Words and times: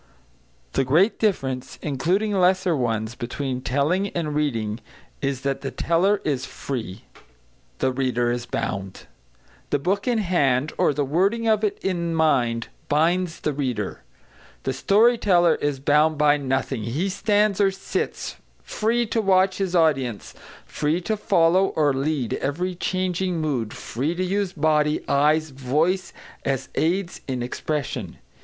The 0.73 0.83
great 0.83 1.19
difference, 1.19 1.77
including 1.79 2.33
lesser 2.33 2.75
ones, 2.75 3.13
between 3.13 3.61
telling 3.61 4.07
and 4.07 4.33
reading 4.33 4.79
is 5.21 5.41
that 5.41 5.61
the 5.61 5.69
teller 5.69 6.19
is 6.25 6.43
free; 6.43 7.05
the 7.77 7.91
reader 7.91 8.31
is 8.31 8.47
bound. 8.47 9.05
The 9.69 9.77
book 9.77 10.07
in 10.07 10.17
hand, 10.17 10.73
or 10.79 10.91
the 10.91 11.05
wording 11.05 11.47
of 11.47 11.63
it 11.63 11.77
in 11.83 12.15
mind, 12.15 12.69
binds 12.89 13.41
the 13.41 13.53
reader. 13.53 14.01
The 14.63 14.73
story 14.73 15.19
teller 15.19 15.53
is 15.53 15.79
bound 15.79 16.17
by 16.17 16.35
nothing; 16.35 16.81
he 16.81 17.07
stands 17.07 17.61
or 17.61 17.69
sits, 17.69 18.37
free 18.63 19.05
to 19.05 19.21
watch 19.21 19.59
his 19.59 19.75
audience, 19.75 20.33
free 20.65 20.99
to 21.01 21.15
follow 21.15 21.65
or 21.75 21.93
lead 21.93 22.33
every 22.33 22.73
changing 22.73 23.37
mood, 23.39 23.71
free 23.71 24.15
to 24.15 24.23
use 24.23 24.51
body, 24.51 25.07
eyes, 25.07 25.51
voice, 25.51 26.11
as 26.43 26.69
aids 26.73 27.21
in 27.27 27.43
expression. 27.43 28.17